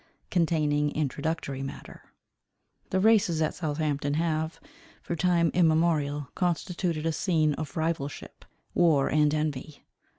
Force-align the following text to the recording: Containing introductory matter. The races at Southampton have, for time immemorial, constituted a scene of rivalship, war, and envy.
Containing 0.31 0.89
introductory 0.93 1.61
matter. 1.61 2.11
The 2.89 2.99
races 2.99 3.39
at 3.39 3.53
Southampton 3.53 4.15
have, 4.15 4.59
for 5.03 5.15
time 5.15 5.51
immemorial, 5.53 6.29
constituted 6.33 7.05
a 7.05 7.11
scene 7.13 7.53
of 7.53 7.77
rivalship, 7.77 8.43
war, 8.73 9.09
and 9.11 9.31
envy. 9.31 9.85